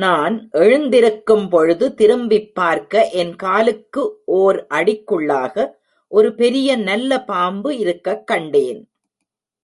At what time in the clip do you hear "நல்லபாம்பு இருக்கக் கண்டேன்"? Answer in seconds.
6.82-8.82